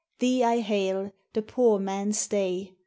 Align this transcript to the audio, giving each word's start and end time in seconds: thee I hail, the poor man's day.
thee 0.17 0.43
I 0.43 0.61
hail, 0.61 1.11
the 1.33 1.43
poor 1.43 1.77
man's 1.77 2.27
day. 2.27 2.73